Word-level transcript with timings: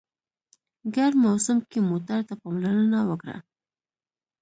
ګرم 0.95 1.17
موسم 1.23 1.57
کې 1.69 1.79
موټر 1.89 2.19
ته 2.27 2.33
پاملرنه 2.41 2.99
وکړه. 3.09 3.37